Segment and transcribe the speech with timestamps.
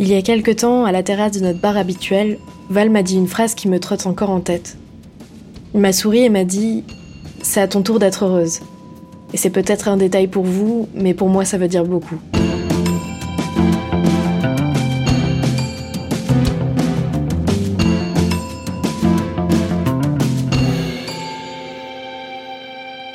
[0.00, 2.38] Il y a quelque temps, à la terrasse de notre bar habituel,
[2.70, 4.76] Val m'a dit une phrase qui me trotte encore en tête.
[5.74, 6.84] Il m'a souri et m'a dit
[7.42, 8.60] C'est à ton tour d'être heureuse.
[9.34, 12.14] Et c'est peut-être un détail pour vous, mais pour moi ça veut dire beaucoup.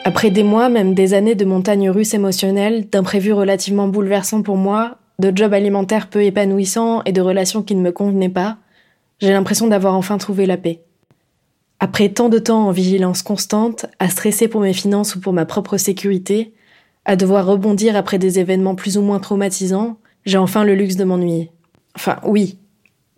[0.03, 4.97] Après des mois, même des années de montagnes russes émotionnelles, d'imprévus relativement bouleversants pour moi,
[5.19, 8.57] de jobs alimentaires peu épanouissants et de relations qui ne me convenaient pas,
[9.19, 10.81] j'ai l'impression d'avoir enfin trouvé la paix.
[11.79, 15.45] Après tant de temps en vigilance constante, à stresser pour mes finances ou pour ma
[15.45, 16.53] propre sécurité,
[17.05, 21.03] à devoir rebondir après des événements plus ou moins traumatisants, j'ai enfin le luxe de
[21.03, 21.51] m'ennuyer.
[21.95, 22.57] Enfin, oui.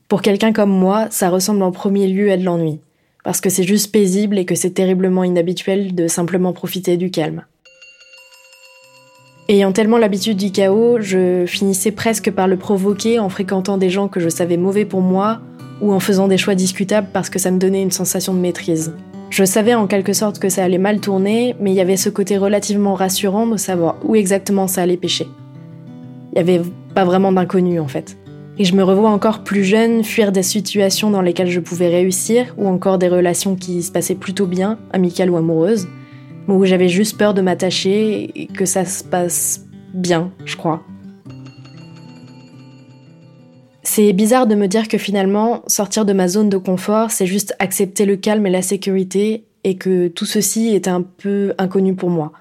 [0.08, 2.80] Pour quelqu'un comme moi, ça ressemble en premier lieu à de l'ennui
[3.26, 7.44] parce que c'est juste paisible et que c'est terriblement inhabituel de simplement profiter du calme.
[9.48, 14.08] Ayant tellement l'habitude du chaos, je finissais presque par le provoquer en fréquentant des gens
[14.08, 15.40] que je savais mauvais pour moi
[15.82, 18.96] ou en faisant des choix discutables parce que ça me donnait une sensation de maîtrise.
[19.30, 22.10] Je savais en quelque sorte que ça allait mal tourner, mais il y avait ce
[22.10, 25.28] côté relativement rassurant de savoir où exactement ça allait pêcher.
[26.34, 26.62] Il n'y avait
[26.96, 28.18] pas vraiment d'inconnu en fait.
[28.58, 32.56] Et je me revois encore plus jeune fuir des situations dans lesquelles je pouvais réussir,
[32.58, 35.88] ou encore des relations qui se passaient plutôt bien, amicales ou amoureuses,
[36.48, 40.84] où j'avais juste peur de m'attacher et que ça se passe bien, je crois.
[43.84, 47.56] C'est bizarre de me dire que finalement, sortir de ma zone de confort, c'est juste
[47.60, 52.10] accepter le calme et la sécurité, et que tout ceci est un peu inconnu pour
[52.10, 52.32] moi.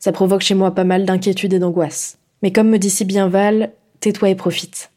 [0.00, 2.18] Ça provoque chez moi pas mal d'inquiétude et d'angoisse.
[2.42, 4.90] Mais comme me dit si bien Val, tais-toi et profite.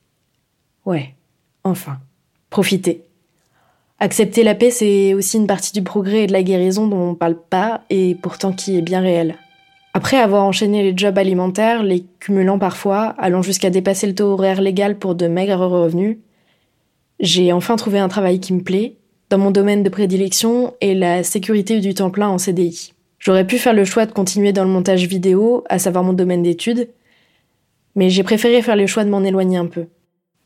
[0.86, 1.14] Ouais,
[1.64, 2.00] enfin,
[2.50, 3.04] profiter.
[4.02, 7.16] Accepter la paix, c'est aussi une partie du progrès et de la guérison dont on
[7.16, 9.36] parle pas et pourtant qui est bien réelle.
[9.94, 14.62] Après avoir enchaîné les jobs alimentaires, les cumulant parfois, allant jusqu'à dépasser le taux horaire
[14.62, 16.18] légal pour de maigres revenus,
[17.20, 18.96] j'ai enfin trouvé un travail qui me plaît,
[19.30, 22.94] dans mon domaine de prédilection et la sécurité du temps plein en CDI.
[23.20, 26.42] J'aurais pu faire le choix de continuer dans le montage vidéo, à savoir mon domaine
[26.42, 26.88] d'études,
[27.96, 29.88] mais j'ai préféré faire le choix de m'en éloigner un peu.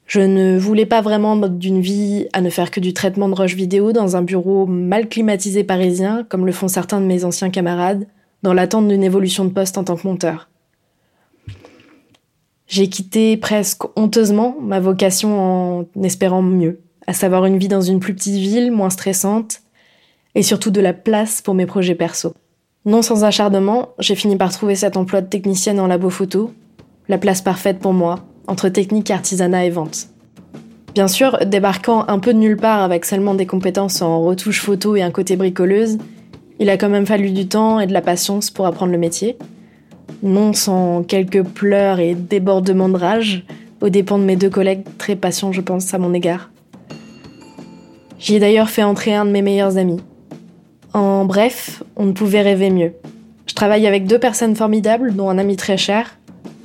[0.06, 3.56] Je ne voulais pas vraiment d'une vie à ne faire que du traitement de rush
[3.56, 8.08] vidéo dans un bureau mal climatisé parisien, comme le font certains de mes anciens camarades,
[8.44, 10.50] dans l'attente d'une évolution de poste en tant que monteur.
[12.68, 18.00] J'ai quitté presque honteusement ma vocation en espérant mieux, à savoir une vie dans une
[18.00, 19.62] plus petite ville, moins stressante,
[20.36, 22.34] et surtout de la place pour mes projets perso.
[22.86, 26.52] Non sans acharnement, j'ai fini par trouver cet emploi de technicienne en labo photo,
[27.08, 30.08] la place parfaite pour moi, entre technique, artisanat et vente.
[30.94, 34.96] Bien sûr, débarquant un peu de nulle part avec seulement des compétences en retouche photo
[34.96, 35.98] et un côté bricoleuse,
[36.60, 39.38] il a quand même fallu du temps et de la patience pour apprendre le métier.
[40.22, 43.44] Non sans quelques pleurs et débordements de rage,
[43.82, 46.52] aux dépens de mes deux collègues très patients, je pense, à mon égard.
[48.20, 50.00] J'y ai d'ailleurs fait entrer un de mes meilleurs amis.
[50.94, 52.94] En bref, on ne pouvait rêver mieux.
[53.48, 56.18] Je travaille avec deux personnes formidables, dont un ami très cher,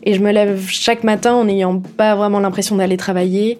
[0.08, 3.58] et je me lève chaque matin en n'ayant pas vraiment l'impression d'aller travailler.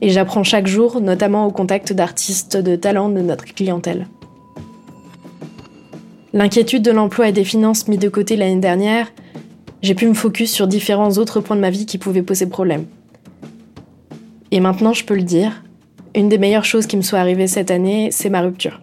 [0.00, 4.06] Et j'apprends chaque jour, notamment au contact d'artistes de talent de notre clientèle.
[6.32, 9.08] L'inquiétude de l'emploi et des finances mis de côté l'année dernière,
[9.82, 12.84] j'ai pu me focus sur différents autres points de ma vie qui pouvaient poser problème.
[14.52, 15.64] Et maintenant, je peux le dire,
[16.14, 18.80] une des meilleures choses qui me soit arrivée cette année, c'est ma rupture.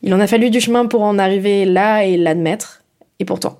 [0.00, 2.82] Il en a fallu du chemin pour en arriver là et l'admettre,
[3.18, 3.58] et pourtant.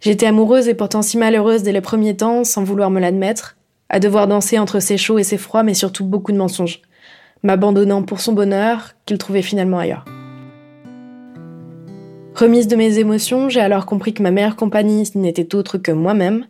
[0.00, 3.56] J'étais amoureuse et pourtant si malheureuse dès les premiers temps, sans vouloir me l'admettre,
[3.88, 6.82] à devoir danser entre ses chauds et ses froids, mais surtout beaucoup de mensonges,
[7.42, 10.04] m'abandonnant pour son bonheur qu'il trouvait finalement ailleurs.
[12.34, 16.46] Remise de mes émotions, j'ai alors compris que ma meilleure compagnie n'était autre que moi-même,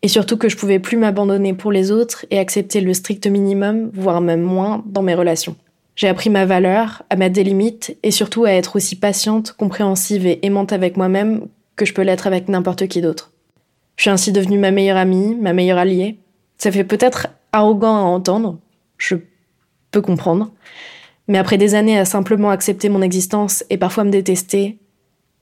[0.00, 3.90] et surtout que je pouvais plus m'abandonner pour les autres et accepter le strict minimum,
[3.92, 5.56] voire même moins, dans mes relations.
[5.96, 10.26] J'ai appris ma valeur, à mettre des limites, et surtout à être aussi patiente, compréhensive
[10.26, 13.32] et aimante avec moi-même que je peux l'être avec n'importe qui d'autre.
[13.96, 16.18] Je suis ainsi devenue ma meilleure amie, ma meilleure alliée.
[16.58, 18.58] Ça fait peut-être arrogant à entendre,
[18.98, 19.16] je
[19.90, 20.50] peux comprendre,
[21.28, 24.76] mais après des années à simplement accepter mon existence et parfois me détester,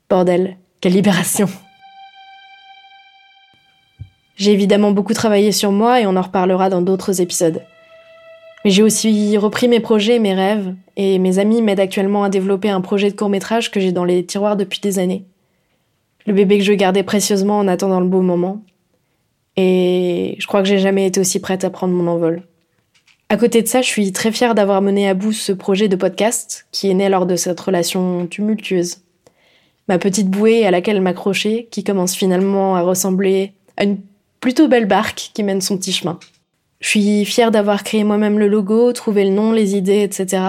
[0.09, 1.49] bordel, quelle libération.
[4.37, 7.63] J'ai évidemment beaucoup travaillé sur moi et on en reparlera dans d'autres épisodes.
[8.65, 12.29] Mais j'ai aussi repris mes projets et mes rêves, et mes amis m'aident actuellement à
[12.29, 15.25] développer un projet de court métrage que j'ai dans les tiroirs depuis des années
[16.27, 18.63] le bébé que je gardais précieusement en attendant le beau moment.
[19.57, 22.43] Et je crois que j'ai jamais été aussi prête à prendre mon envol.
[23.29, 25.97] À côté de ça, je suis très fière d'avoir mené à bout ce projet de
[25.97, 28.99] podcast qui est né lors de cette relation tumultueuse.
[29.89, 33.99] Ma petite bouée à laquelle m'accrocher, qui commence finalement à ressembler à une
[34.41, 36.19] plutôt belle barque qui mène son petit chemin.
[36.81, 40.43] Je suis fière d'avoir créé moi-même le logo, trouvé le nom, les idées, etc.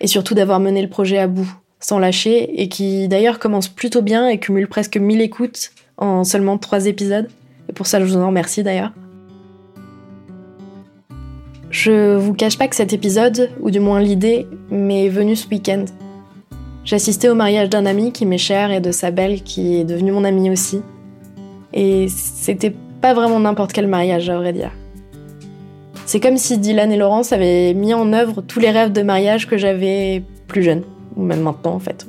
[0.00, 1.50] Et surtout d'avoir mené le projet à bout,
[1.82, 6.56] sans lâcher, et qui d'ailleurs commence plutôt bien et cumule presque 1000 écoutes en seulement
[6.56, 7.28] 3 épisodes.
[7.68, 8.92] Et pour ça, je vous en remercie d'ailleurs.
[11.68, 15.84] Je vous cache pas que cet épisode, ou du moins l'idée, m'est venue ce week-end.
[16.84, 20.12] J'assistais au mariage d'un ami qui m'est cher et de sa belle qui est devenue
[20.12, 20.82] mon amie aussi.
[21.72, 24.70] Et c'était pas vraiment n'importe quel mariage, à vrai dire.
[26.04, 29.48] C'est comme si Dylan et Laurence avaient mis en œuvre tous les rêves de mariage
[29.48, 30.82] que j'avais plus jeune,
[31.16, 32.06] ou même maintenant en fait.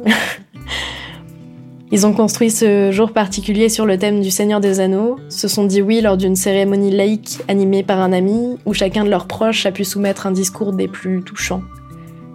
[1.91, 5.63] Ils ont construit ce jour particulier sur le thème du Seigneur des Anneaux, se sont
[5.63, 9.67] dit oui lors d'une cérémonie laïque animée par un ami, où chacun de leurs proches
[9.67, 11.61] a pu soumettre un discours des plus touchants.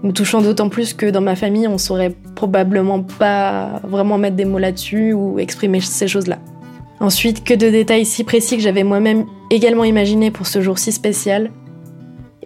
[0.05, 4.45] Me touchant d'autant plus que dans ma famille, on saurait probablement pas vraiment mettre des
[4.45, 6.39] mots là-dessus ou exprimer ces choses-là.
[7.01, 10.93] Ensuite, que de détails si précis que j'avais moi-même également imaginé pour ce jour si
[10.93, 11.51] spécial.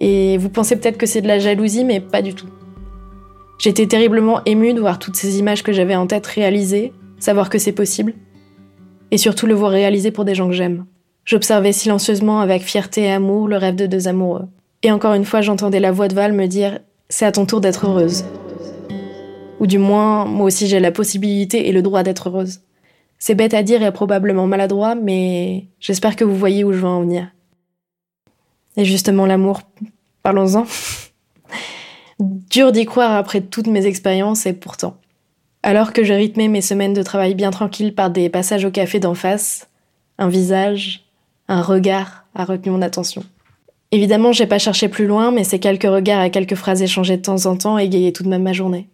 [0.01, 2.49] Et vous pensez peut-être que c'est de la jalousie, mais pas du tout.
[3.62, 7.59] J'étais terriblement émue de voir toutes ces images que j'avais en tête réalisées, savoir que
[7.59, 8.12] c'est possible,
[9.12, 10.85] et surtout le voir réalisé pour des gens que j'aime.
[11.25, 14.49] J'observais silencieusement avec fierté et amour le rêve de deux amoureux.
[14.82, 17.61] Et encore une fois, j'entendais la voix de Val me dire C'est à ton tour
[17.61, 18.25] d'être heureuse.
[19.61, 22.62] Ou du moins, moi aussi j'ai la possibilité et le droit d'être heureuse.
[23.20, 26.88] C'est bête à dire et probablement maladroit, mais j'espère que vous voyez où je veux
[26.88, 27.29] en venir.
[28.76, 29.61] Et justement, l'amour,
[30.25, 30.67] parlons-en.
[32.52, 34.99] Dur d'y croire après toutes mes expériences et pourtant.
[35.62, 39.00] Alors que je rythmais mes semaines de travail bien tranquilles par des passages au café
[39.00, 39.70] d'en face,
[40.19, 41.06] un visage,
[41.49, 43.25] un regard a retenu mon attention.
[43.90, 47.22] Évidemment, j'ai pas cherché plus loin, mais ces quelques regards et quelques phrases échangées de
[47.22, 48.87] temps en temps égayaient tout de même ma journée.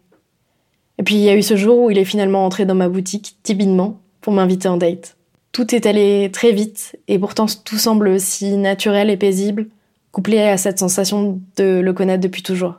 [0.97, 2.87] Et puis il y a eu ce jour où il est finalement entré dans ma
[2.87, 5.17] boutique, timidement, pour m'inviter en date.
[5.51, 9.67] Tout est allé très vite, et pourtant tout semble si naturel et paisible,
[10.13, 12.75] couplé à cette sensation de le connaître depuis toujours.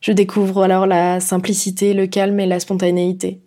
[0.00, 3.40] Je découvre alors la simplicité, le calme et la spontanéité.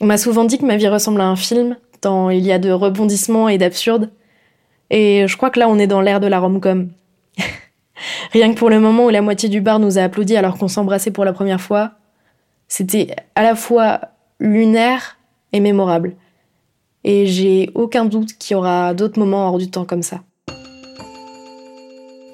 [0.00, 2.58] On m'a souvent dit que ma vie ressemble à un film, tant il y a
[2.58, 4.10] de rebondissements et d'absurdes,
[4.90, 6.90] et je crois que là on est dans l'ère de la rom-com.
[8.32, 10.68] Rien que pour le moment où la moitié du bar nous a applaudi alors qu'on
[10.68, 11.92] s'embrassait pour la première fois,
[12.68, 14.00] c'était à la fois
[14.38, 15.18] lunaire
[15.52, 16.16] et mémorable.
[17.04, 20.22] Et j'ai aucun doute qu'il y aura d'autres moments hors du temps comme ça.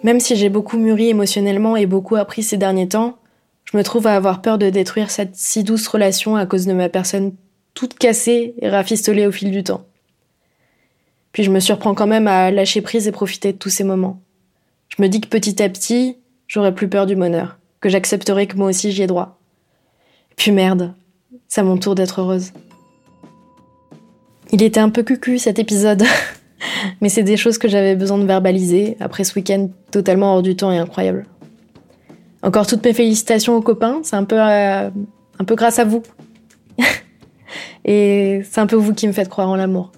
[0.02, 3.18] Même si j'ai beaucoup mûri émotionnellement et beaucoup appris ces derniers temps,
[3.64, 6.72] je me trouve à avoir peur de détruire cette si douce relation à cause de
[6.72, 7.32] ma personne
[7.74, 9.84] toute cassée et rafistolée au fil du temps.
[11.32, 14.20] Puis je me surprends quand même à lâcher prise et profiter de tous ces moments.
[14.88, 16.16] Je me dis que petit à petit,
[16.46, 19.38] j'aurai plus peur du bonheur, que j'accepterai que moi aussi j'y ai droit.
[20.36, 20.94] Puis merde,
[21.46, 22.52] c'est à mon tour d'être heureuse.
[24.50, 26.04] Il était un peu cucu cet épisode,
[27.00, 30.56] mais c'est des choses que j'avais besoin de verbaliser après ce week-end totalement hors du
[30.56, 31.26] temps et incroyable.
[32.42, 34.90] Encore toutes mes félicitations aux copains, c'est un peu, euh,
[35.38, 36.02] un peu grâce à vous.
[37.84, 39.90] et c'est un peu vous qui me faites croire en l'amour.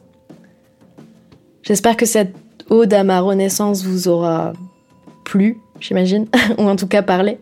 [1.63, 2.35] J'espère que cette
[2.71, 4.55] ode à ma renaissance vous aura
[5.25, 6.27] plu, j'imagine,
[6.59, 7.39] ou en tout cas parlé.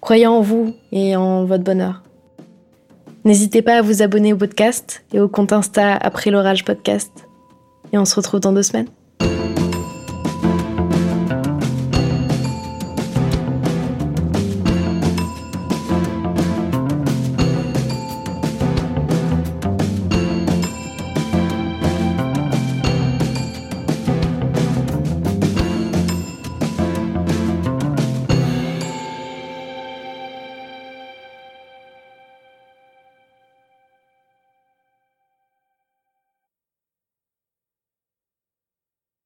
[0.00, 2.02] Croyez en vous et en votre bonheur.
[3.24, 7.27] N'hésitez pas à vous abonner au podcast et au compte Insta après l'orage podcast.
[7.92, 8.88] Et on se retrouve dans deux semaines.